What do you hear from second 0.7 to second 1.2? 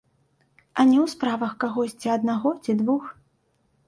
А не ў